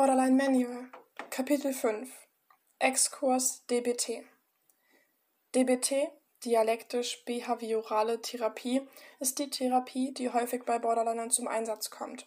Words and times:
Borderline 0.00 0.34
Manual 0.34 0.88
Kapitel 1.28 1.74
5 1.74 2.08
Exkurs 2.78 3.66
DBT 3.66 4.24
DBT, 5.54 6.10
dialektisch-behaviorale 6.42 8.22
Therapie, 8.22 8.80
ist 9.18 9.38
die 9.38 9.50
Therapie, 9.50 10.14
die 10.14 10.30
häufig 10.30 10.64
bei 10.64 10.78
Borderlinern 10.78 11.30
zum 11.30 11.48
Einsatz 11.48 11.90
kommt. 11.90 12.26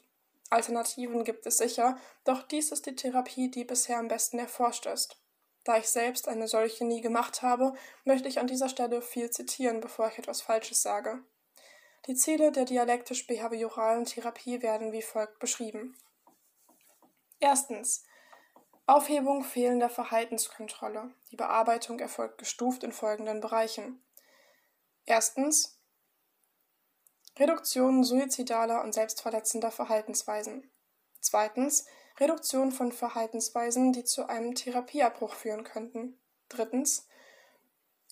Alternativen 0.52 1.24
gibt 1.24 1.48
es 1.48 1.58
sicher, 1.58 1.98
doch 2.26 2.44
dies 2.44 2.72
ist 2.72 2.86
die 2.86 2.96
Therapie, 2.96 3.50
die 3.50 3.66
bisher 3.66 3.98
am 3.98 4.08
besten 4.08 4.38
erforscht 4.38 4.86
ist. 4.86 5.20
Da 5.64 5.80
ich 5.80 5.90
selbst 5.90 6.28
eine 6.28 6.48
solche 6.48 6.86
nie 6.86 7.02
gemacht 7.02 7.42
habe, 7.42 7.74
möchte 8.06 8.28
ich 8.28 8.38
an 8.38 8.46
dieser 8.46 8.70
Stelle 8.70 9.02
viel 9.02 9.32
zitieren, 9.32 9.82
bevor 9.82 10.10
ich 10.10 10.20
etwas 10.20 10.44
Falsches 10.44 10.84
sage. 10.84 11.24
Die 12.06 12.14
Ziele 12.14 12.52
der 12.52 12.66
dialektisch-behavioralen 12.66 14.06
Therapie 14.06 14.62
werden 14.62 14.92
wie 14.92 15.02
folgt 15.02 15.40
beschrieben. 15.40 15.98
Erstens. 17.44 18.06
Aufhebung 18.86 19.44
fehlender 19.44 19.90
Verhaltenskontrolle. 19.90 21.12
Die 21.30 21.36
Bearbeitung 21.36 22.00
erfolgt 22.00 22.38
gestuft 22.38 22.86
in 22.86 22.94
folgenden 22.94 23.42
Bereichen. 23.42 24.02
Erstens. 25.06 25.78
Reduktion 27.38 28.06
suizidaler 28.06 28.82
und 28.82 28.94
selbstverletzender 28.94 29.72
Verhaltensweisen. 29.72 30.72
Zweitens. 31.20 31.86
Reduktion 32.18 32.72
von 32.72 32.94
Verhaltensweisen, 32.94 33.92
die 33.92 34.06
zu 34.06 34.30
einem 34.30 34.56
Therapieabbruch 34.56 35.34
führen 35.34 35.66
könnten. 35.66 36.18
Drittens. 36.48 37.10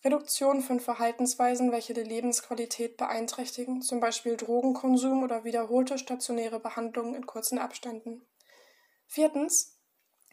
Reduktion 0.04 0.62
von 0.62 0.82
Verhaltensweisen, 0.82 1.72
welche 1.72 1.94
die 1.94 2.04
Lebensqualität 2.04 2.98
beeinträchtigen, 2.98 3.82
zum 3.82 4.02
Beispiel 4.02 4.36
Drogenkonsum 4.36 5.24
oder 5.24 5.46
wiederholte 5.46 5.98
stationäre 5.98 6.60
Behandlungen 6.60 7.16
in 7.16 7.26
kurzen 7.26 7.60
Abständen. 7.60 8.28
Viertens. 9.12 9.78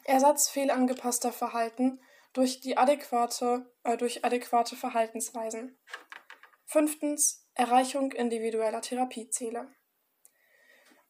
Ersatz 0.05 0.49
fehlangepasster 0.49 1.33
Verhalten 1.33 2.01
durch, 2.33 2.61
die 2.61 2.77
adäquate, 2.77 3.69
äh, 3.83 3.97
durch 3.97 4.25
adäquate 4.25 4.77
Verhaltensweisen. 4.77 5.77
Fünftens. 6.65 7.45
Erreichung 7.55 8.13
individueller 8.13 8.81
Therapieziele. 8.81 9.67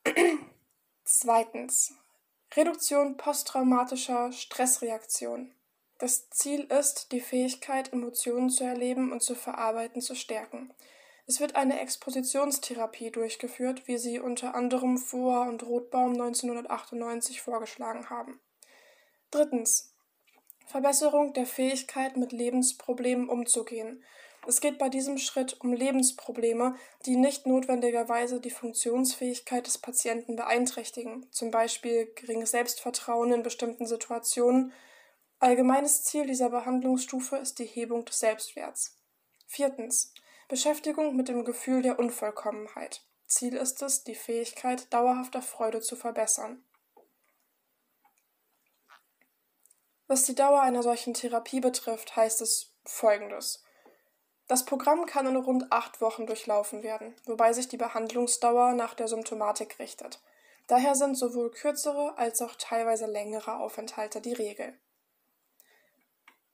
Zweitens. 1.05 1.93
Reduktion 2.57 3.19
posttraumatischer 3.19 4.33
Stressreaktion. 4.33 5.55
Das 5.99 6.31
Ziel 6.31 6.65
ist, 6.73 7.13
die 7.13 7.21
Fähigkeit, 7.21 7.93
Emotionen 7.93 8.49
zu 8.49 8.65
erleben 8.65 9.13
und 9.13 9.23
zu 9.23 9.35
verarbeiten, 9.35 10.01
zu 10.01 10.15
stärken. 10.15 10.73
Es 11.29 11.39
wird 11.39 11.55
eine 11.55 11.79
Expositionstherapie 11.79 13.13
durchgeführt, 13.13 13.87
wie 13.87 13.99
sie 13.99 14.19
unter 14.19 14.57
anderem 14.57 14.99
Foa 14.99 15.47
und 15.47 15.63
Rothbaum 15.63 16.15
1998 16.15 17.41
vorgeschlagen 17.41 18.11
haben. 18.11 18.41
Drittens. 19.31 19.95
Verbesserung 20.67 21.33
der 21.35 21.47
Fähigkeit, 21.47 22.17
mit 22.17 22.33
Lebensproblemen 22.33 23.29
umzugehen. 23.29 24.03
Es 24.47 24.61
geht 24.61 24.79
bei 24.79 24.89
diesem 24.89 25.19
Schritt 25.19 25.61
um 25.61 25.73
Lebensprobleme, 25.73 26.75
die 27.07 27.17
nicht 27.17 27.47
notwendigerweise 27.47 28.41
die 28.41 28.51
Funktionsfähigkeit 28.51 29.67
des 29.67 29.79
Patienten 29.79 30.35
beeinträchtigen, 30.35 31.27
zum 31.31 31.51
Beispiel 31.53 32.11
geringes 32.17 32.51
Selbstvertrauen 32.51 33.33
in 33.33 33.43
bestimmten 33.45 33.87
Situationen, 33.87 34.73
Allgemeines 35.41 36.03
Ziel 36.03 36.27
dieser 36.27 36.51
Behandlungsstufe 36.51 37.37
ist 37.37 37.61
die 37.61 37.65
Hebung 37.65 38.05
des 38.05 38.19
Selbstwerts. 38.19 38.99
Viertens. 39.47 40.13
Beschäftigung 40.49 41.15
mit 41.15 41.29
dem 41.29 41.45
Gefühl 41.45 41.83
der 41.83 41.99
Unvollkommenheit. 41.99 43.03
Ziel 43.27 43.55
ist 43.55 43.83
es, 43.83 44.05
die 44.05 44.15
Fähigkeit 44.15 44.91
dauerhafter 44.93 45.43
Freude 45.43 45.83
zu 45.83 45.95
verbessern. 45.95 46.65
Was 50.07 50.23
die 50.23 50.35
Dauer 50.35 50.63
einer 50.63 50.83
solchen 50.83 51.13
Therapie 51.13 51.61
betrifft, 51.61 52.17
heißt 52.17 52.41
es 52.41 52.73
Folgendes. 52.87 53.63
Das 54.47 54.65
Programm 54.65 55.05
kann 55.05 55.27
in 55.27 55.37
rund 55.37 55.71
acht 55.71 56.01
Wochen 56.01 56.27
durchlaufen 56.27 56.83
werden, 56.83 57.15
wobei 57.27 57.53
sich 57.53 57.69
die 57.69 57.77
Behandlungsdauer 57.77 58.73
nach 58.73 58.95
der 58.95 59.07
Symptomatik 59.07 59.79
richtet. 59.79 60.23
Daher 60.67 60.95
sind 60.95 61.17
sowohl 61.17 61.51
kürzere 61.51 62.17
als 62.17 62.41
auch 62.41 62.55
teilweise 62.55 63.05
längere 63.05 63.59
Aufenthalte 63.59 64.23
die 64.23 64.33
Regel. 64.33 64.79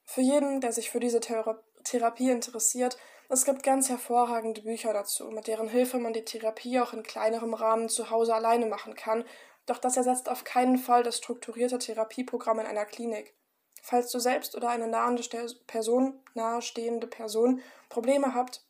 Für 0.03 0.19
jeden, 0.19 0.59
der 0.59 0.73
sich 0.73 0.89
für 0.89 0.99
diese 0.99 1.21
Thera 1.21 1.63
Therapie 1.85 2.31
interessiert, 2.31 2.97
es 3.29 3.45
gibt 3.45 3.63
ganz 3.63 3.89
hervorragende 3.89 4.61
Bücher 4.61 4.93
dazu, 4.93 5.29
mit 5.31 5.47
deren 5.47 5.67
Hilfe 5.67 5.97
man 5.97 6.13
die 6.13 6.25
Therapie 6.25 6.79
auch 6.79 6.93
in 6.93 7.03
kleinerem 7.03 7.53
Rahmen 7.53 7.89
zu 7.89 8.09
Hause 8.09 8.35
alleine 8.35 8.65
machen 8.65 8.95
kann, 8.95 9.25
doch 9.65 9.79
das 9.79 9.97
ersetzt 9.97 10.29
auf 10.29 10.43
keinen 10.43 10.77
Fall 10.77 11.03
das 11.03 11.17
strukturierte 11.17 11.79
Therapieprogramm 11.79 12.59
in 12.59 12.67
einer 12.67 12.85
Klinik. 12.85 13.33
Falls 13.81 14.11
du 14.11 14.19
selbst 14.19 14.55
oder 14.55 14.69
eine 14.69 14.87
nahende 14.87 15.23
Person, 15.67 16.19
nahestehende 16.33 17.07
Person 17.07 17.61
Probleme 17.89 18.33
habt, 18.33 18.63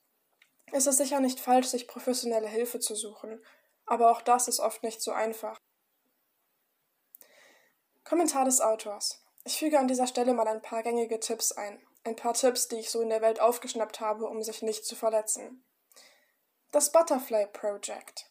ist 0.72 0.88
es 0.88 0.98
sicher 0.98 1.20
nicht 1.20 1.40
falsch, 1.40 1.68
sich 1.68 1.88
professionelle 1.88 2.48
Hilfe 2.48 2.80
zu 2.80 2.96
suchen. 2.96 3.42
Aber 3.86 4.12
auch 4.12 4.22
das 4.22 4.48
ist 4.48 4.60
oft 4.60 4.84
nicht 4.84 5.02
so 5.02 5.12
einfach. 5.12 5.60
Kommentar 8.04 8.46
des 8.46 8.62
Autors. 8.62 9.24
Ich 9.46 9.58
füge 9.58 9.80
an 9.80 9.88
dieser 9.88 10.08
Stelle 10.08 10.34
mal 10.34 10.48
ein 10.48 10.62
paar 10.62 10.84
gängige 10.84 11.20
Tipps 11.20 11.52
ein. 11.52 11.80
Ein 12.06 12.16
paar 12.16 12.36
Tipps, 12.36 12.68
die 12.68 12.76
ich 12.76 12.92
so 12.92 13.02
in 13.02 13.10
der 13.10 13.22
Welt 13.22 13.40
aufgeschnappt 13.40 14.00
habe, 14.00 14.28
um 14.28 14.44
sich 14.44 14.62
nicht 14.62 14.86
zu 14.86 14.96
verletzen. 14.96 15.66
Das 16.70 16.92
Butterfly 16.92 17.48
Project. 17.48 18.30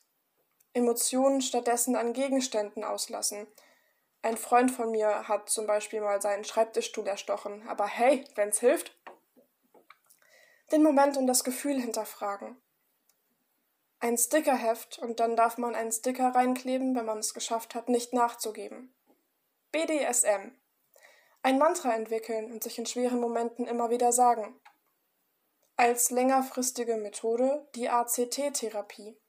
Emotionen 0.75 1.43
stattdessen 1.43 1.97
an 1.97 2.13
Gegenständen 2.13 2.85
auslassen. 2.85 3.49
Ein 4.23 4.37
Freund 4.37 4.71
von 4.71 4.93
mir 4.93 5.27
hat 5.27 5.49
zum 5.51 5.67
Beispiel 5.67 6.01
mal 6.01 6.23
seinen 6.23 6.45
Schreibtischstuhl 6.45 7.07
erstochen, 7.09 7.67
aber 7.69 7.89
hey, 7.89 8.25
wenn's 8.37 8.61
hilft. 8.61 8.97
Den 10.71 10.85
Moment 10.85 11.17
und 11.17 11.27
das 11.27 11.43
Gefühl 11.43 11.81
hinterfragen. 11.81 12.57
Ein 13.99 14.17
Stickerheft 14.17 15.01
und 15.01 15.19
dann 15.19 15.35
darf 15.35 15.59
man 15.59 15.75
einen 15.75 15.91
Sticker 15.91 16.29
reinkleben, 16.29 16.95
wenn 16.95 17.07
man 17.07 17.19
es 17.19 17.35
geschafft 17.35 17.75
hat, 17.75 17.89
nicht 17.89 18.13
nachzugeben. 18.13 18.95
BDSM 19.73 20.53
ein 21.45 21.59
Mantra 21.59 21.95
entwickeln 21.95 22.51
und 22.51 22.63
sich 22.63 22.79
in 22.79 22.87
schweren 22.87 23.21
Momenten 23.21 23.67
immer 23.67 23.91
wieder 23.91 24.13
sagen. 24.13 24.59
Als 25.77 26.11
längerfristige 26.11 26.97
Methode 26.97 27.69
die 27.75 27.91
ACT-Therapie. 27.91 29.21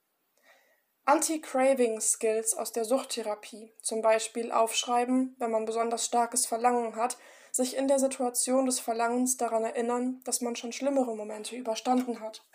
Anti-Craving-Skills 1.03 2.55
aus 2.55 2.71
der 2.71 2.85
Suchttherapie, 2.85 3.73
zum 3.81 4.01
Beispiel 4.01 4.53
aufschreiben, 4.53 5.35
wenn 5.39 5.51
man 5.51 5.65
besonders 5.65 6.05
starkes 6.05 6.45
Verlangen 6.45 6.95
hat, 6.95 7.17
sich 7.51 7.75
in 7.75 7.89
der 7.89 7.99
Situation 7.99 8.65
des 8.65 8.79
Verlangens 8.79 9.35
daran 9.35 9.65
erinnern, 9.65 10.21
dass 10.23 10.39
man 10.39 10.55
schon 10.55 10.71
schlimmere 10.71 11.15
Momente 11.17 11.57
überstanden 11.57 12.21
hat. 12.21 12.45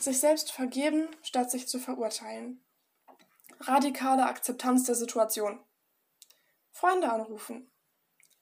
sich 0.00 0.18
selbst 0.18 0.52
vergeben, 0.52 1.08
statt 1.22 1.50
sich 1.50 1.68
zu 1.68 1.78
verurteilen. 1.78 2.64
Radikale 3.60 4.24
Akzeptanz 4.24 4.84
der 4.84 4.94
Situation. 4.94 5.60
Freunde 6.78 7.10
anrufen. 7.10 7.68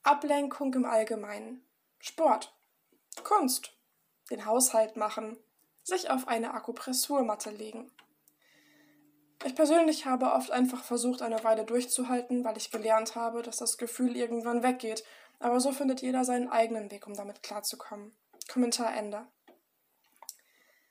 Ablenkung 0.02 0.74
im 0.74 0.84
Allgemeinen. 0.84 1.66
Sport. 2.00 2.54
Kunst. 3.24 3.72
Den 4.30 4.44
Haushalt 4.44 4.94
machen. 4.98 5.38
Sich 5.82 6.10
auf 6.10 6.28
eine 6.28 6.52
Akupressurmatte 6.52 7.48
legen. 7.48 7.90
Ich 9.46 9.54
persönlich 9.54 10.04
habe 10.04 10.32
oft 10.32 10.50
einfach 10.50 10.84
versucht, 10.84 11.22
eine 11.22 11.42
Weile 11.44 11.64
durchzuhalten, 11.64 12.44
weil 12.44 12.58
ich 12.58 12.70
gelernt 12.70 13.14
habe, 13.14 13.40
dass 13.40 13.56
das 13.56 13.78
Gefühl 13.78 14.14
irgendwann 14.14 14.62
weggeht, 14.62 15.02
aber 15.38 15.58
so 15.58 15.72
findet 15.72 16.02
jeder 16.02 16.26
seinen 16.26 16.50
eigenen 16.50 16.90
Weg, 16.90 17.06
um 17.06 17.14
damit 17.14 17.42
klarzukommen. 17.42 18.14
Kommentar 18.52 18.94
Ende. 18.94 19.26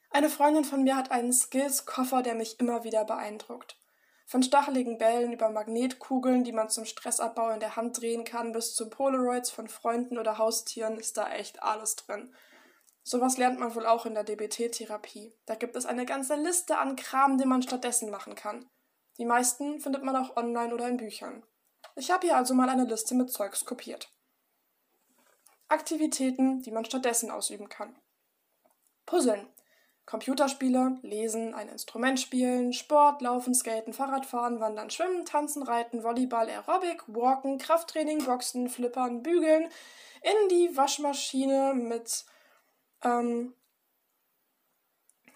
Eine 0.09 0.31
Freundin 0.31 0.65
von 0.65 0.83
mir 0.83 0.97
hat 0.97 1.11
einen 1.11 1.31
Skills-Koffer, 1.31 2.23
der 2.23 2.33
mich 2.33 2.59
immer 2.59 2.83
wieder 2.83 3.05
beeindruckt. 3.05 3.77
Von 4.27 4.41
stacheligen 4.41 4.97
Bällen 4.97 5.33
über 5.33 5.49
Magnetkugeln, 5.49 6.43
die 6.43 6.51
man 6.51 6.69
zum 6.69 6.85
Stressabbau 6.85 7.51
in 7.51 7.59
der 7.59 7.75
Hand 7.75 8.01
drehen 8.01 8.23
kann, 8.23 8.53
bis 8.53 8.73
zu 8.73 8.89
Polaroids 8.89 9.51
von 9.51 9.67
Freunden 9.67 10.17
oder 10.17 10.39
Haustieren 10.39 10.97
ist 10.97 11.17
da 11.17 11.31
echt 11.31 11.61
alles 11.61 11.95
drin. 11.95 12.33
Sowas 13.03 13.37
lernt 13.37 13.59
man 13.59 13.75
wohl 13.75 13.85
auch 13.85 14.07
in 14.07 14.15
der 14.15 14.23
DBT-Therapie. 14.23 15.31
Da 15.45 15.53
gibt 15.53 15.75
es 15.75 15.85
eine 15.85 16.07
ganze 16.07 16.35
Liste 16.35 16.79
an 16.79 16.95
Kram, 16.95 17.37
den 17.37 17.49
man 17.49 17.61
stattdessen 17.61 18.09
machen 18.09 18.33
kann. 18.33 18.67
Die 19.19 19.25
meisten 19.25 19.79
findet 19.79 20.03
man 20.03 20.15
auch 20.15 20.35
online 20.35 20.73
oder 20.73 20.87
in 20.87 20.97
Büchern. 20.97 21.43
Ich 21.95 22.09
habe 22.09 22.25
hier 22.25 22.35
also 22.35 22.55
mal 22.55 22.67
eine 22.67 22.85
Liste 22.85 23.13
mit 23.13 23.31
Zeugs 23.31 23.63
kopiert. 23.63 24.11
Aktivitäten, 25.67 26.63
die 26.63 26.71
man 26.71 26.83
stattdessen 26.83 27.29
ausüben 27.29 27.69
kann. 27.69 27.95
Puzzeln. 29.05 29.47
Computerspiele, 30.05 30.99
Lesen, 31.01 31.55
ein 31.55 31.67
Instrument 31.67 32.19
spielen, 32.19 32.73
Sport, 32.73 33.21
Laufen, 33.21 33.55
Skaten, 33.55 33.91
Fahrradfahren, 33.91 34.59
Wandern, 34.59 34.91
Schwimmen, 34.91 35.25
Tanzen, 35.25 35.63
Reiten, 35.63 36.03
Volleyball, 36.03 36.47
Aerobic, 36.47 37.03
Walken, 37.07 37.57
Krafttraining, 37.57 38.23
Boxen, 38.23 38.69
Flippern, 38.69 39.23
Bügeln, 39.23 39.67
in 40.21 40.49
die 40.49 40.75
Waschmaschine 40.77 41.73
mit 41.73 42.25
ähm, 43.03 43.55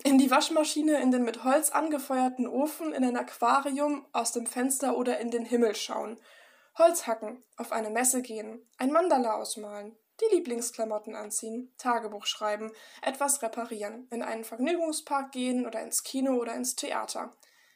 In 0.03 0.17
die 0.17 0.29
Waschmaschine, 0.29 1.01
in 1.01 1.11
den 1.11 1.23
mit 1.23 1.43
Holz 1.43 1.71
angefeuerten 1.71 2.47
Ofen, 2.47 2.93
in 2.93 3.03
ein 3.03 3.17
Aquarium, 3.17 4.05
aus 4.13 4.31
dem 4.33 4.45
Fenster 4.45 4.97
oder 4.97 5.19
in 5.19 5.31
den 5.31 5.45
Himmel 5.45 5.75
schauen. 5.75 6.19
Holz 6.77 7.07
hacken, 7.07 7.43
auf 7.57 7.71
eine 7.71 7.89
Messe 7.89 8.21
gehen, 8.21 8.65
ein 8.77 8.91
Mandala 8.91 9.33
ausmalen, 9.33 9.97
die 10.21 10.35
Lieblingsklamotten 10.35 11.15
anziehen, 11.15 11.73
Tagebuch 11.77 12.25
schreiben, 12.25 12.71
etwas 13.01 13.41
reparieren, 13.41 14.07
in 14.11 14.21
einen 14.21 14.43
Vergnügungspark 14.43 15.31
gehen 15.31 15.65
oder 15.65 15.81
ins 15.81 16.03
Kino 16.03 16.33
oder 16.35 16.55
ins 16.55 16.75
Theater. 16.75 17.33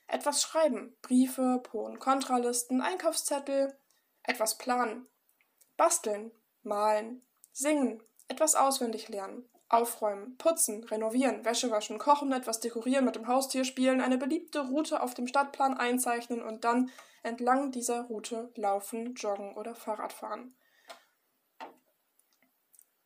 Etwas 0.07 0.41
schreiben, 0.41 0.95
Briefe, 1.01 1.61
Pro- 1.63 1.85
und 1.85 1.99
Kontralisten, 1.99 2.81
Einkaufszettel, 2.81 3.75
etwas 4.23 4.57
planen, 4.57 5.07
basteln, 5.77 6.31
malen, 6.61 7.21
singen, 7.51 8.01
etwas 8.27 8.55
auswendig 8.55 9.09
lernen, 9.09 9.49
aufräumen, 9.69 10.37
putzen, 10.37 10.83
renovieren, 10.83 11.45
Wäsche 11.45 11.71
waschen, 11.71 11.97
kochen, 11.97 12.31
etwas 12.31 12.59
dekorieren, 12.59 13.05
mit 13.05 13.15
dem 13.15 13.27
Haustier 13.27 13.65
spielen, 13.65 14.01
eine 14.01 14.17
beliebte 14.17 14.61
Route 14.67 15.01
auf 15.01 15.13
dem 15.13 15.27
Stadtplan 15.27 15.75
einzeichnen 15.75 16.41
und 16.41 16.63
dann 16.63 16.91
entlang 17.23 17.71
dieser 17.71 18.03
Route 18.03 18.51
laufen, 18.55 19.15
joggen 19.15 19.55
oder 19.55 19.75
Fahrrad 19.75 20.13
fahren. 20.13 20.55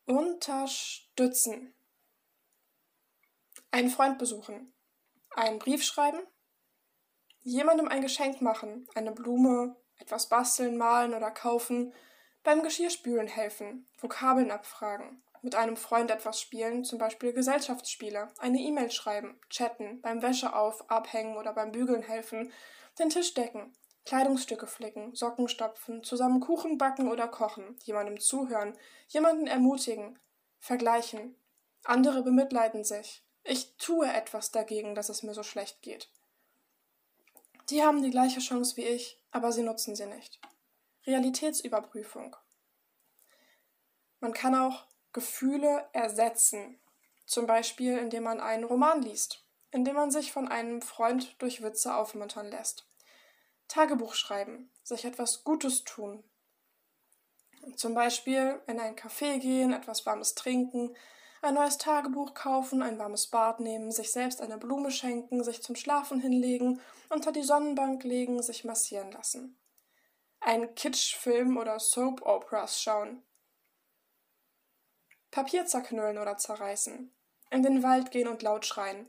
Unterstützen. 0.07 1.75
Einen 3.71 3.89
Freund 3.89 4.17
besuchen. 4.17 4.73
Einen 5.35 5.59
Brief 5.59 5.83
schreiben. 5.83 6.21
Jemandem 7.41 7.89
ein 7.89 8.01
Geschenk 8.01 8.41
machen. 8.41 8.87
Eine 8.95 9.11
Blume, 9.11 9.75
etwas 9.97 10.29
basteln, 10.29 10.77
malen 10.77 11.13
oder 11.13 11.29
kaufen. 11.29 11.93
Beim 12.43 12.63
Geschirrspülen 12.63 13.27
helfen. 13.27 13.85
Vokabeln 13.97 14.49
abfragen. 14.49 15.21
Mit 15.41 15.55
einem 15.55 15.75
Freund 15.75 16.09
etwas 16.09 16.39
spielen, 16.39 16.85
zum 16.85 16.99
Beispiel 16.99 17.33
Gesellschaftsspiele. 17.33 18.29
Eine 18.37 18.59
E-Mail 18.59 18.91
schreiben. 18.91 19.37
Chatten. 19.49 20.01
Beim 20.01 20.21
Wäscheauf, 20.21 20.89
Abhängen 20.89 21.35
oder 21.35 21.51
beim 21.51 21.73
Bügeln 21.73 22.01
helfen. 22.01 22.53
Den 22.97 23.09
Tisch 23.09 23.33
decken. 23.33 23.75
Kleidungsstücke 24.07 24.67
flicken, 24.67 25.13
Socken 25.15 25.49
stopfen, 25.49 26.01
zusammen 26.01 26.39
Kuchen 26.39 26.77
backen 26.77 27.11
oder 27.11 27.27
kochen, 27.27 27.77
jemandem 27.83 28.21
zuhören, 28.21 28.73
jemanden 29.09 29.47
ermutigen, 29.47 30.17
vergleichen. 30.59 31.35
Andere 31.83 32.23
bemitleiden 32.23 32.85
sich. 32.85 33.25
Ich 33.43 33.75
tue 33.75 34.07
etwas 34.07 34.51
dagegen, 34.51 34.95
dass 34.95 35.09
es 35.09 35.23
mir 35.23 35.33
so 35.33 35.43
schlecht 35.43 35.81
geht. 35.81 36.09
Die 37.69 37.83
haben 37.83 38.01
die 38.01 38.09
gleiche 38.09 38.39
Chance 38.39 38.77
wie 38.77 38.85
ich, 38.85 39.21
aber 39.31 39.51
sie 39.51 39.63
nutzen 39.63 39.93
sie 39.93 40.05
nicht. 40.05 40.39
Realitätsüberprüfung. 41.05 42.37
Man 44.21 44.31
kann 44.31 44.55
auch 44.55 44.85
Gefühle 45.11 45.89
ersetzen, 45.91 46.79
zum 47.25 47.45
Beispiel 47.45 47.97
indem 47.97 48.23
man 48.23 48.39
einen 48.39 48.63
Roman 48.63 49.01
liest, 49.01 49.43
indem 49.71 49.95
man 49.95 50.11
sich 50.11 50.31
von 50.31 50.47
einem 50.47 50.81
Freund 50.81 51.35
durch 51.41 51.61
Witze 51.61 51.93
aufmuntern 51.93 52.47
lässt. 52.47 52.87
Tagebuch 53.67 54.13
schreiben, 54.13 54.71
sich 54.83 55.05
etwas 55.05 55.43
Gutes 55.43 55.83
tun. 55.83 56.23
Zum 57.75 57.93
Beispiel 57.93 58.61
in 58.67 58.79
ein 58.79 58.95
Café 58.95 59.39
gehen, 59.39 59.73
etwas 59.73 60.05
Warmes 60.05 60.35
trinken, 60.35 60.95
ein 61.41 61.53
neues 61.53 61.77
Tagebuch 61.77 62.33
kaufen, 62.33 62.81
ein 62.81 62.97
warmes 62.97 63.27
Bad 63.27 63.59
nehmen, 63.59 63.91
sich 63.91 64.11
selbst 64.11 64.41
eine 64.41 64.57
Blume 64.57 64.89
schenken, 64.89 65.43
sich 65.43 65.61
zum 65.61 65.75
Schlafen 65.75 66.19
hinlegen, 66.19 66.81
unter 67.09 67.31
die 67.31 67.43
Sonnenbank 67.43 68.03
legen, 68.03 68.41
sich 68.41 68.63
massieren 68.63 69.11
lassen. 69.11 69.59
Ein 70.39 70.73
Kitschfilm 70.75 71.57
oder 71.57 71.79
Soap 71.79 72.21
Operas 72.23 72.81
schauen. 72.81 73.23
Papier 75.29 75.65
zerknüllen 75.65 76.17
oder 76.17 76.37
zerreißen. 76.37 77.13
In 77.51 77.63
den 77.63 77.83
Wald 77.83 78.11
gehen 78.11 78.27
und 78.27 78.41
laut 78.41 78.65
schreien. 78.65 79.07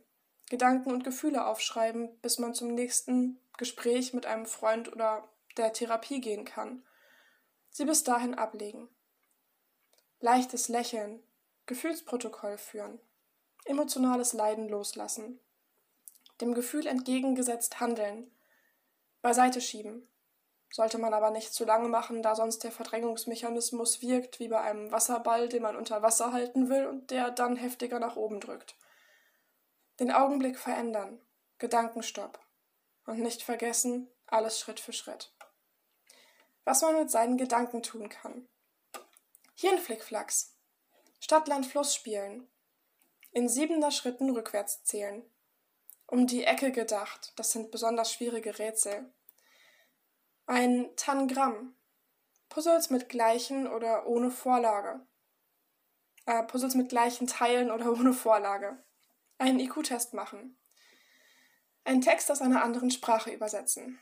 Gedanken 0.50 0.90
und 0.90 1.04
Gefühle 1.04 1.46
aufschreiben, 1.46 2.18
bis 2.20 2.38
man 2.38 2.54
zum 2.54 2.74
nächsten 2.74 3.38
Gespräch 3.58 4.14
mit 4.14 4.24
einem 4.24 4.46
Freund 4.46 4.90
oder 4.90 5.28
der 5.56 5.72
Therapie 5.72 6.20
gehen 6.20 6.44
kann. 6.44 6.82
Sie 7.68 7.84
bis 7.84 8.04
dahin 8.04 8.34
ablegen. 8.34 8.88
Leichtes 10.20 10.68
Lächeln, 10.68 11.22
Gefühlsprotokoll 11.66 12.56
führen, 12.56 12.98
emotionales 13.66 14.32
Leiden 14.32 14.68
loslassen, 14.68 15.38
dem 16.40 16.54
Gefühl 16.54 16.86
entgegengesetzt 16.86 17.80
handeln, 17.80 18.30
beiseite 19.20 19.60
schieben. 19.60 20.08
Sollte 20.70 20.98
man 20.98 21.14
aber 21.14 21.30
nicht 21.30 21.52
zu 21.52 21.64
lange 21.64 21.88
machen, 21.88 22.22
da 22.22 22.34
sonst 22.34 22.62
der 22.62 22.72
Verdrängungsmechanismus 22.72 24.02
wirkt 24.02 24.38
wie 24.38 24.48
bei 24.48 24.60
einem 24.60 24.92
Wasserball, 24.92 25.48
den 25.48 25.62
man 25.62 25.76
unter 25.76 26.02
Wasser 26.02 26.32
halten 26.32 26.68
will 26.68 26.86
und 26.86 27.10
der 27.10 27.30
dann 27.30 27.56
heftiger 27.56 27.98
nach 27.98 28.16
oben 28.16 28.38
drückt. 28.38 28.76
Den 29.98 30.12
Augenblick 30.12 30.58
verändern, 30.58 31.20
Gedankenstopp, 31.58 32.38
und 33.08 33.20
nicht 33.20 33.42
vergessen, 33.42 34.06
alles 34.26 34.60
Schritt 34.60 34.80
für 34.80 34.92
Schritt. 34.92 35.32
Was 36.64 36.82
man 36.82 36.94
mit 36.94 37.10
seinen 37.10 37.38
Gedanken 37.38 37.82
tun 37.82 38.10
kann. 38.10 38.46
Hirnflickflacks. 39.54 40.54
Stadt, 41.18 41.48
Land, 41.48 41.64
Fluss 41.64 41.94
spielen. 41.94 42.46
In 43.32 43.48
siebender 43.48 43.90
Schritten 43.90 44.28
rückwärts 44.28 44.84
zählen. 44.84 45.24
Um 46.06 46.26
die 46.26 46.44
Ecke 46.44 46.70
gedacht, 46.70 47.32
das 47.36 47.50
sind 47.52 47.70
besonders 47.70 48.12
schwierige 48.12 48.58
Rätsel. 48.58 49.10
Ein 50.44 50.94
Tangramm. 50.96 51.74
Puzzles 52.50 52.90
mit 52.90 53.08
gleichen 53.08 53.66
oder 53.66 54.06
ohne 54.06 54.30
Vorlage. 54.30 55.00
Äh, 56.26 56.42
Puzzles 56.42 56.74
mit 56.74 56.90
gleichen 56.90 57.26
Teilen 57.26 57.70
oder 57.70 57.90
ohne 57.98 58.12
Vorlage. 58.12 58.84
Einen 59.38 59.60
IQ-Test 59.60 60.12
machen. 60.12 60.57
Einen 61.88 62.02
Text 62.02 62.30
aus 62.30 62.42
einer 62.42 62.62
anderen 62.62 62.90
Sprache 62.90 63.30
übersetzen. 63.30 63.98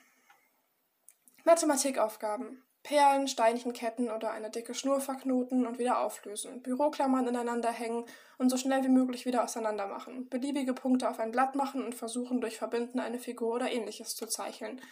Mathematikaufgaben. 1.44 2.64
Perlen, 2.82 3.28
Steinchenketten 3.28 4.10
oder 4.10 4.32
eine 4.32 4.50
dicke 4.50 4.74
Schnur 4.74 5.00
verknoten 5.00 5.64
und 5.64 5.78
wieder 5.78 6.00
auflösen. 6.00 6.62
Büroklammern 6.62 7.28
ineinander 7.28 7.70
hängen 7.70 8.04
und 8.38 8.50
so 8.50 8.56
schnell 8.56 8.82
wie 8.82 8.88
möglich 8.88 9.24
wieder 9.24 9.44
auseinander 9.44 9.86
machen. 9.86 10.28
Beliebige 10.28 10.74
Punkte 10.74 11.08
auf 11.08 11.20
ein 11.20 11.30
Blatt 11.30 11.54
machen 11.54 11.84
und 11.84 11.94
versuchen, 11.94 12.40
durch 12.40 12.58
Verbinden 12.58 12.98
eine 12.98 13.20
Figur 13.20 13.54
oder 13.54 13.70
ähnliches 13.70 14.16
zu 14.16 14.26
zeicheln. 14.26 14.82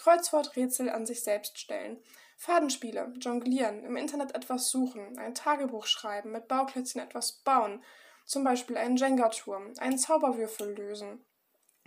Kreuzworträtsel 0.00 0.90
an 0.90 1.06
sich 1.06 1.22
selbst 1.22 1.56
stellen. 1.56 2.02
Fadenspiele, 2.36 3.12
jonglieren, 3.20 3.84
im 3.84 3.96
Internet 3.96 4.34
etwas 4.34 4.70
suchen, 4.70 5.16
ein 5.20 5.36
Tagebuch 5.36 5.86
schreiben, 5.86 6.32
mit 6.32 6.48
Bauklötzchen 6.48 7.00
etwas 7.00 7.30
bauen, 7.30 7.80
zum 8.26 8.42
Beispiel 8.42 8.76
einen 8.76 8.96
Jenga-Turm, 8.96 9.74
einen 9.78 9.98
Zauberwürfel 9.98 10.74
lösen, 10.74 11.24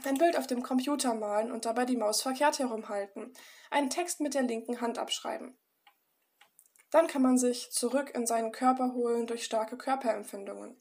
ein 0.03 0.17
Bild 0.17 0.37
auf 0.37 0.47
dem 0.47 0.63
Computer 0.63 1.13
malen 1.13 1.51
und 1.51 1.65
dabei 1.65 1.85
die 1.85 1.97
Maus 1.97 2.21
verkehrt 2.21 2.59
herumhalten. 2.59 3.33
Einen 3.71 3.89
Text 3.89 4.19
mit 4.19 4.33
der 4.33 4.43
linken 4.43 4.81
Hand 4.81 4.97
abschreiben. 4.97 5.57
Dann 6.91 7.07
kann 7.07 7.21
man 7.21 7.37
sich 7.37 7.71
zurück 7.71 8.11
in 8.13 8.27
seinen 8.27 8.51
Körper 8.51 8.93
holen 8.93 9.25
durch 9.25 9.45
starke 9.45 9.77
Körperempfindungen. 9.77 10.79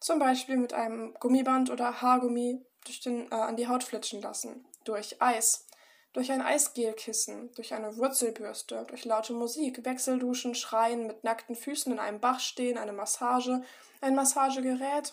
Zum 0.00 0.18
Beispiel 0.18 0.56
mit 0.56 0.72
einem 0.72 1.14
Gummiband 1.20 1.70
oder 1.70 2.00
Haargummi 2.00 2.64
den, 3.04 3.30
äh, 3.30 3.34
an 3.34 3.56
die 3.56 3.68
Haut 3.68 3.84
flitschen 3.84 4.22
lassen. 4.22 4.66
Durch 4.84 5.20
Eis. 5.20 5.66
Durch 6.14 6.32
ein 6.32 6.40
Eisgelkissen, 6.40 7.52
durch 7.54 7.74
eine 7.74 7.96
Wurzelbürste, 7.98 8.86
durch 8.88 9.04
laute 9.04 9.34
Musik, 9.34 9.84
Wechselduschen, 9.84 10.54
Schreien, 10.54 11.06
mit 11.06 11.22
nackten 11.22 11.54
Füßen 11.54 11.92
in 11.92 11.98
einem 11.98 12.20
Bach 12.20 12.40
stehen, 12.40 12.78
eine 12.78 12.92
Massage, 12.92 13.62
ein 14.00 14.14
Massagegerät, 14.14 15.12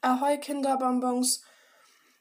Ahoi 0.00 0.38
Kinderbonbons, 0.38 1.44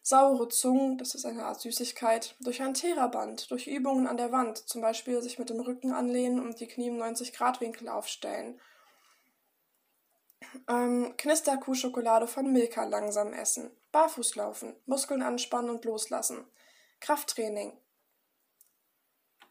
Saure 0.07 0.49
Zungen, 0.49 0.99
das 0.99 1.15
ist 1.15 1.25
eine 1.25 1.45
Art 1.45 1.59
Süßigkeit, 1.61 2.35
durch 2.39 2.61
ein 2.61 2.75
Theraband, 2.75 3.49
durch 3.49 3.65
Übungen 3.65 4.05
an 4.05 4.17
der 4.17 4.31
Wand, 4.31 4.59
zum 4.59 4.79
Beispiel 4.79 5.19
sich 5.23 5.39
mit 5.39 5.49
dem 5.49 5.59
Rücken 5.59 5.91
anlehnen 5.93 6.39
und 6.39 6.59
die 6.59 6.67
Knie 6.67 6.89
im 6.89 7.01
90-Grad-Winkel 7.01 7.89
aufstellen. 7.89 8.61
Ähm, 10.67 11.15
Knisterkuhschokolade 11.17 12.27
von 12.27 12.53
Milka 12.53 12.83
langsam 12.83 13.33
essen. 13.33 13.71
Barfuß 13.91 14.35
laufen, 14.35 14.75
Muskeln 14.85 15.23
anspannen 15.23 15.71
und 15.71 15.85
loslassen. 15.85 16.45
Krafttraining. 16.99 17.75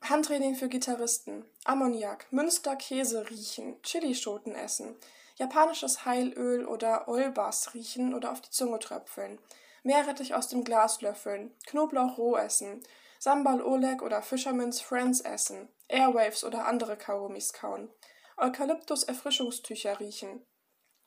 Handtraining 0.03 0.55
für 0.55 0.69
Gitarristen. 0.69 1.45
Ammoniak, 1.65 2.31
Münster, 2.31 2.77
Käse 2.77 3.29
riechen, 3.29 3.83
Chilischoten 3.83 4.55
essen. 4.55 4.95
Japanisches 5.35 6.05
Heilöl 6.05 6.65
oder 6.65 7.09
Olbas 7.09 7.75
riechen 7.75 8.15
oder 8.15 8.31
auf 8.31 8.41
die 8.41 8.51
Zunge 8.51 8.79
tröpfeln. 8.79 9.41
Meerrettich 9.85 10.35
aus 10.35 10.49
dem 10.49 10.65
Glas 10.65 11.03
löffeln, 11.03 11.55
Knoblauch 11.67 12.17
roh 12.17 12.37
essen, 12.37 12.83
Sambal 13.19 13.63
Oleg 13.63 14.01
oder 14.01 14.23
Fisherman's 14.23 14.81
Friends 14.81 15.21
essen, 15.21 15.69
Airwaves 15.89 16.43
oder 16.43 16.67
andere 16.67 16.97
Kaugummis 16.97 17.53
kauen, 17.53 17.91
Eukalyptus-Erfrischungstücher 18.39 20.01
riechen, 20.01 20.45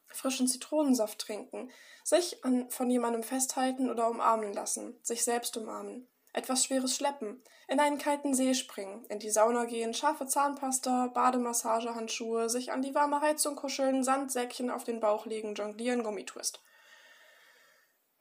frischen 0.10 0.48
Zitronensaft 0.48 1.18
trinken, 1.18 1.72
sich 2.04 2.46
an, 2.46 2.70
von 2.70 2.90
jemandem 2.92 3.24
festhalten 3.24 3.90
oder 3.90 4.10
umarmen 4.12 4.54
lassen, 4.54 5.00
sich 5.02 5.24
selbst 5.24 5.58
umarmen, 5.58 6.08
etwas 6.34 6.64
Schweres 6.64 6.96
schleppen, 6.96 7.42
in 7.68 7.80
einen 7.80 7.98
kalten 7.98 8.36
See 8.36 8.54
springen, 8.54 9.06
in 9.10 9.18
die 9.18 9.32
Sauna 9.32 9.66
gehen, 9.66 9.96
scharfe 9.96 10.28
Zahnpasta, 10.28 11.08
Bademassagehandschuhe, 11.08 12.48
sich 12.48 12.72
an 12.72 12.84
die 12.84 12.94
warme 12.94 13.22
Heizung 13.22 13.56
kuscheln, 13.56 14.04
Sandsäckchen 14.04 14.70
auf 14.70 14.84
den 14.84 15.00
Bauch 15.00 15.26
legen, 15.26 15.56
jonglieren, 15.56 16.04
Gummitwist. 16.04 16.62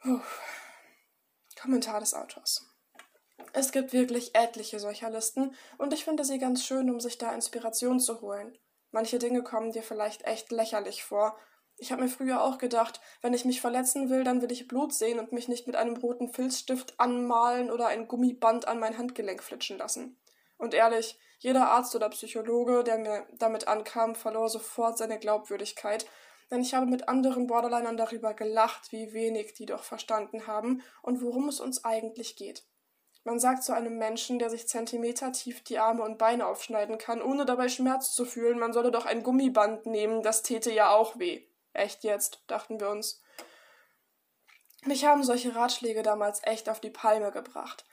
Puh. 0.07 0.21
Kommentar 1.61 1.99
des 1.99 2.15
Autors. 2.15 2.65
Es 3.53 3.73
gibt 3.73 3.93
wirklich 3.93 4.37
etliche 4.37 4.79
solcher 4.79 5.11
Listen 5.11 5.53
und 5.79 5.93
ich 5.93 6.05
finde 6.05 6.25
sie 6.25 6.39
ganz 6.39 6.65
schön, 6.65 6.89
um 6.91 7.01
sich 7.01 7.19
da 7.19 7.33
Inspiration 7.33 7.99
zu 7.99 8.21
holen. 8.21 8.57
Manche 8.93 9.19
Dinge 9.19 9.43
kommen 9.43 9.73
dir 9.73 9.83
vielleicht 9.83 10.23
echt 10.25 10.53
lächerlich 10.53 11.03
vor. 11.03 11.37
Ich 11.77 11.91
habe 11.91 12.03
mir 12.03 12.09
früher 12.09 12.41
auch 12.41 12.59
gedacht, 12.59 13.01
wenn 13.21 13.35
ich 13.35 13.45
mich 13.45 13.61
verletzen 13.61 14.09
will, 14.09 14.23
dann 14.23 14.43
will 14.43 14.53
ich 14.53 14.69
Blut 14.69 14.95
sehen 14.95 15.19
und 15.19 15.33
mich 15.33 15.49
nicht 15.49 15.67
mit 15.67 15.75
einem 15.75 15.97
roten 15.97 16.33
Filzstift 16.33 17.01
anmalen 17.01 17.73
oder 17.73 17.89
ein 17.89 18.07
Gummiband 18.07 18.69
an 18.69 18.79
mein 18.79 18.97
Handgelenk 18.97 19.43
flitschen 19.43 19.77
lassen. 19.77 20.21
Und 20.57 20.73
ehrlich, 20.73 21.19
jeder 21.41 21.71
Arzt 21.71 21.97
oder 21.97 22.11
Psychologe, 22.11 22.85
der 22.85 22.99
mir 22.99 23.27
damit 23.39 23.67
ankam, 23.67 24.15
verlor 24.15 24.49
sofort 24.51 24.99
seine 24.99 25.19
Glaubwürdigkeit, 25.19 26.07
denn 26.51 26.61
ich 26.61 26.75
habe 26.75 26.87
mit 26.87 27.09
anderen 27.09 27.47
Borderlinern 27.47 27.97
darüber 27.97 28.35
gelacht, 28.35 28.93
wie 28.93 29.13
wenig 29.13 29.55
die 29.55 29.67
doch 29.67 29.83
verstanden 29.83 30.47
haben 30.47 30.83
und 31.03 31.23
worum 31.23 31.49
es 31.49 31.61
uns 31.61 31.85
eigentlich 31.85 32.37
geht. 32.37 32.65
Man 33.25 33.41
sagt 33.41 33.65
zu 33.65 33.75
einem 33.75 33.99
Menschen, 33.99 34.39
der 34.39 34.51
sich 34.51 34.69
zentimetertief 34.69 35.65
die 35.65 35.79
Arme 35.79 36.05
und 36.05 36.17
Beine 36.17 36.47
aufschneiden 36.47 36.97
kann, 36.97 37.21
ohne 37.21 37.45
dabei 37.45 37.69
Schmerz 37.69 38.15
zu 38.15 38.25
fühlen, 38.25 38.59
man 38.59 38.73
solle 38.73 38.93
doch 38.93 39.05
ein 39.05 39.25
Gummiband 39.25 39.85
nehmen, 39.87 40.23
das 40.23 40.45
täte 40.45 40.71
ja 40.71 40.95
auch 40.95 41.19
weh. 41.19 41.43
Echt 41.73 42.05
jetzt, 42.05 42.45
dachten 42.47 42.79
wir 42.79 42.89
uns. 42.89 43.21
Mich 44.85 45.05
haben 45.05 45.25
solche 45.25 45.57
Ratschläge 45.57 46.05
damals 46.05 46.41
echt 46.45 46.69
auf 46.69 46.79
die 46.79 46.91
Palme 46.91 47.33
gebracht. 47.33 47.85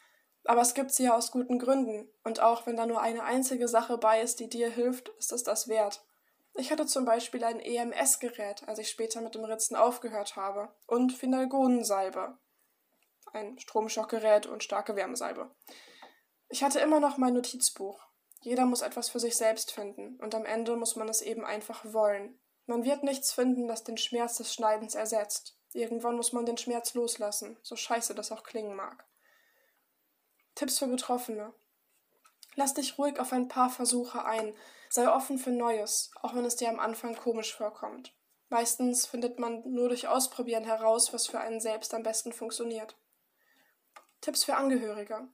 Aber 0.45 0.61
es 0.61 0.75
gibt 0.75 0.91
sie 0.91 1.05
ja 1.05 1.15
aus 1.15 1.31
guten 1.31 1.57
Gründen, 1.57 2.07
und 2.23 2.39
auch 2.39 2.67
wenn 2.67 2.75
da 2.75 2.85
nur 2.85 3.01
eine 3.01 3.23
einzige 3.23 3.67
Sache 3.67 3.97
bei 3.97 4.21
ist, 4.21 4.39
die 4.39 4.49
dir 4.49 4.69
hilft, 4.69 5.09
ist 5.17 5.31
es 5.31 5.43
das 5.43 5.67
wert. 5.67 6.05
Ich 6.55 6.71
hatte 6.71 6.85
zum 6.85 7.05
Beispiel 7.05 7.43
ein 7.43 7.59
EMS-Gerät, 7.59 8.67
als 8.67 8.79
ich 8.79 8.89
später 8.89 9.21
mit 9.21 9.35
dem 9.35 9.43
Ritzen 9.43 9.75
aufgehört 9.75 10.35
habe, 10.35 10.73
und 10.85 11.11
Finalgonensalbe 11.11 12.37
ein 13.33 13.57
Stromschockgerät 13.59 14.45
und 14.45 14.63
starke 14.63 14.95
Wärmesalbe. 14.95 15.51
Ich 16.49 16.63
hatte 16.63 16.79
immer 16.79 16.99
noch 16.99 17.17
mein 17.17 17.33
Notizbuch. 17.33 17.99
Jeder 18.41 18.65
muss 18.65 18.81
etwas 18.81 19.09
für 19.09 19.19
sich 19.19 19.35
selbst 19.35 19.71
finden, 19.71 20.17
und 20.21 20.35
am 20.35 20.45
Ende 20.45 20.75
muss 20.75 20.95
man 20.95 21.09
es 21.09 21.21
eben 21.21 21.45
einfach 21.45 21.83
wollen. 21.85 22.39
Man 22.65 22.83
wird 22.83 23.03
nichts 23.03 23.33
finden, 23.33 23.67
das 23.67 23.83
den 23.83 23.97
Schmerz 23.97 24.37
des 24.37 24.53
Schneidens 24.53 24.95
ersetzt. 24.95 25.57
Irgendwann 25.73 26.15
muss 26.15 26.33
man 26.33 26.45
den 26.45 26.57
Schmerz 26.57 26.93
loslassen, 26.93 27.57
so 27.63 27.75
scheiße 27.75 28.13
das 28.13 28.31
auch 28.31 28.43
klingen 28.43 28.75
mag. 28.75 29.05
Tipps 30.55 30.77
für 30.79 30.87
Betroffene. 30.87 31.53
Lass 32.55 32.75
dich 32.75 32.99
ruhig 32.99 33.19
auf 33.19 33.33
ein 33.33 33.47
paar 33.47 33.71
Versuche 33.71 34.23
ein, 34.25 34.55
sei 34.93 35.09
offen 35.09 35.39
für 35.39 35.49
Neues, 35.49 36.11
auch 36.21 36.35
wenn 36.35 36.45
es 36.45 36.55
dir 36.55 36.69
am 36.69 36.79
Anfang 36.79 37.15
komisch 37.15 37.55
vorkommt. 37.55 38.13
Meistens 38.49 39.07
findet 39.07 39.39
man 39.39 39.63
nur 39.65 39.89
durch 39.89 40.07
Ausprobieren 40.07 40.65
heraus, 40.65 41.11
was 41.11 41.25
für 41.25 41.39
einen 41.39 41.59
selbst 41.59 41.95
am 41.95 42.03
besten 42.03 42.31
funktioniert. 42.31 42.95
Tipps 44.21 44.43
für 44.43 44.55
Angehörige. 44.55 45.27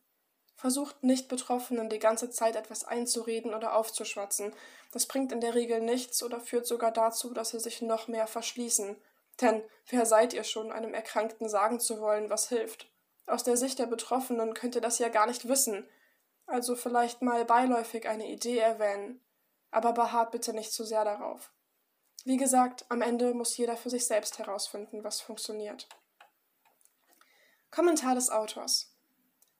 Versucht 0.55 1.03
nicht 1.03 1.27
Betroffenen 1.27 1.89
die 1.89 1.99
ganze 1.99 2.29
Zeit 2.29 2.55
etwas 2.55 2.85
einzureden 2.85 3.53
oder 3.53 3.75
aufzuschwatzen. 3.75 4.53
Das 4.93 5.07
bringt 5.07 5.33
in 5.33 5.41
der 5.41 5.55
Regel 5.55 5.81
nichts 5.81 6.23
oder 6.23 6.39
führt 6.39 6.65
sogar 6.65 6.93
dazu, 6.93 7.33
dass 7.33 7.49
sie 7.49 7.59
sich 7.59 7.81
noch 7.81 8.07
mehr 8.07 8.27
verschließen. 8.27 8.95
Denn 9.41 9.61
wer 9.89 10.05
seid 10.05 10.33
ihr 10.33 10.45
schon, 10.45 10.71
einem 10.71 10.93
Erkrankten 10.93 11.49
sagen 11.49 11.81
zu 11.81 11.99
wollen, 11.99 12.29
was 12.29 12.47
hilft? 12.47 12.89
Aus 13.27 13.43
der 13.43 13.57
Sicht 13.57 13.77
der 13.77 13.87
Betroffenen 13.87 14.53
könnt 14.53 14.75
ihr 14.75 14.81
das 14.81 14.99
ja 14.99 15.09
gar 15.09 15.27
nicht 15.27 15.49
wissen. 15.49 15.85
Also 16.45 16.77
vielleicht 16.77 17.21
mal 17.21 17.43
beiläufig 17.43 18.07
eine 18.07 18.29
Idee 18.29 18.59
erwähnen. 18.59 19.21
Aber 19.71 19.93
beharrt 19.93 20.31
bitte 20.31 20.53
nicht 20.53 20.73
zu 20.73 20.83
sehr 20.83 21.05
darauf. 21.05 21.51
Wie 22.25 22.37
gesagt, 22.37 22.85
am 22.89 23.01
Ende 23.01 23.33
muss 23.33 23.57
jeder 23.57 23.77
für 23.77 23.89
sich 23.89 24.05
selbst 24.05 24.37
herausfinden, 24.39 25.03
was 25.03 25.21
funktioniert. 25.21 25.87
Kommentar 27.71 28.15
des 28.15 28.29
Autors. 28.29 28.93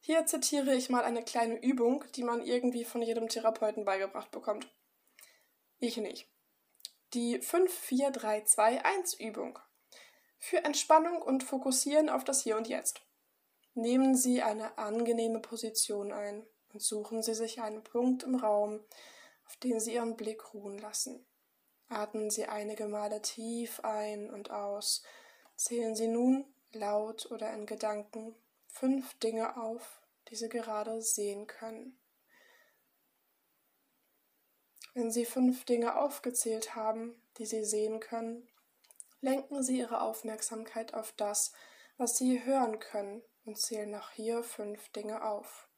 Hier 0.02 0.26
zitiere 0.26 0.74
ich 0.74 0.90
mal 0.90 1.04
eine 1.04 1.24
kleine 1.24 1.62
Übung, 1.62 2.06
die 2.16 2.24
man 2.24 2.42
irgendwie 2.42 2.86
von 2.86 3.02
jedem 3.02 3.28
Therapeuten 3.30 3.86
beigebracht 3.86 4.32
bekommt. 4.32 4.74
Ich 5.80 5.98
nicht. 5.98 6.28
Die 7.14 7.40
5-4-3-2-1-Übung. 7.40 9.60
Für 10.40 10.64
Entspannung 10.64 11.22
und 11.22 11.44
Fokussieren 11.44 12.10
auf 12.10 12.24
das 12.24 12.42
Hier 12.44 12.58
und 12.58 12.68
Jetzt. 12.68 13.02
Nehmen 13.74 14.16
Sie 14.16 14.42
eine 14.42 14.78
angenehme 14.78 15.40
Position 15.40 16.12
ein 16.12 16.46
und 16.74 16.82
suchen 16.82 17.22
Sie 17.22 17.36
sich 17.36 17.62
einen 17.62 17.84
Punkt 17.84 18.24
im 18.24 18.36
Raum, 18.36 18.84
auf 19.50 19.58
den 19.58 19.80
Sie 19.80 19.96
Ihren 19.96 20.16
Blick 20.16 20.54
ruhen 20.54 20.78
lassen. 20.78 21.26
Atmen 21.88 22.30
Sie 22.30 22.46
einige 22.46 22.88
Male 22.88 23.20
tief 23.24 23.80
ein 23.80 24.30
und 24.30 24.52
aus. 24.52 25.02
Zählen 25.56 25.96
Sie 25.96 26.08
nun 26.08 26.46
laut 26.72 27.32
oder 27.32 27.52
in 27.54 27.66
Gedanken 27.66 28.36
fünf 28.68 29.18
Dinge 29.18 29.58
auf, 29.58 30.02
die 30.28 30.36
Sie 30.36 30.50
gerade 30.50 31.02
sehen 31.02 31.48
können. 31.48 32.00
Wenn 34.94 35.12
Sie 35.12 35.26
fünf 35.26 35.66
Dinge 35.66 35.98
aufgezählt 35.98 36.76
haben, 36.76 37.20
die 37.40 37.48
Sie 37.48 37.66
sehen 37.66 38.00
können, 38.00 38.48
lenken 39.20 39.64
Sie 39.64 39.80
Ihre 39.80 40.02
Aufmerksamkeit 40.02 40.94
auf 40.94 41.12
das, 41.14 41.54
was 41.98 42.20
Sie 42.20 42.46
hören 42.46 42.78
können 42.78 43.24
und 43.46 43.58
zählen 43.58 43.90
nach 43.90 44.12
hier 44.12 44.44
fünf 44.44 44.90
Dinge 44.90 45.24
auf. 45.24 45.69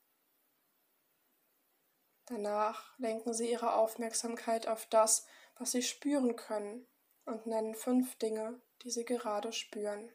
Danach 2.32 2.98
lenken 2.98 3.34
Sie 3.34 3.52
Ihre 3.52 3.76
Aufmerksamkeit 3.76 4.66
auf 4.66 4.86
das, 4.86 5.26
was 5.58 5.72
Sie 5.72 5.82
spüren 5.82 6.38
können 6.38 6.88
und 7.26 7.46
nennen 7.46 7.76
fünf 7.76 8.16
Dinge, 8.20 8.62
die 8.84 8.90
Sie 8.90 9.04
gerade 9.04 9.52
spüren. 9.52 10.10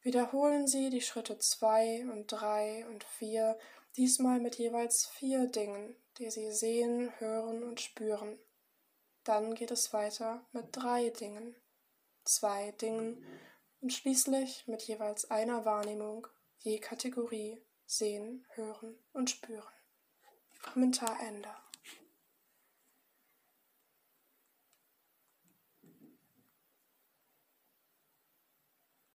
Wiederholen 0.00 0.66
Sie 0.66 0.88
die 0.88 1.02
Schritte 1.02 1.36
zwei 1.40 2.06
und 2.10 2.28
drei 2.28 2.86
und 2.86 3.04
vier, 3.04 3.58
diesmal 3.98 4.40
mit 4.40 4.56
jeweils 4.56 5.08
vier 5.08 5.46
Dingen, 5.46 5.94
die 6.16 6.30
Sie 6.30 6.50
sehen, 6.52 7.12
hören 7.20 7.62
und 7.62 7.78
spüren. 7.78 8.38
Dann 9.24 9.54
geht 9.54 9.72
es 9.72 9.92
weiter 9.92 10.46
mit 10.52 10.68
drei 10.72 11.10
Dingen, 11.10 11.54
zwei 12.24 12.70
Dingen 12.80 13.22
und 13.82 13.92
schließlich 13.92 14.66
mit 14.68 14.80
jeweils 14.84 15.30
einer 15.30 15.66
Wahrnehmung, 15.66 16.26
je 16.60 16.78
Kategorie, 16.78 17.62
sehen, 17.86 18.46
hören 18.54 18.98
und 19.12 19.30
spüren. 19.30 19.64
Kommentar 20.62 21.18
Ende. 21.20 21.48